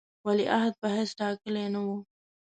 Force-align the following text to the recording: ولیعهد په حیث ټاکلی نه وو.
ولیعهد 0.25 0.73
په 0.81 0.87
حیث 0.95 1.11
ټاکلی 1.19 1.65
نه 1.73 1.79
وو. 1.85 1.97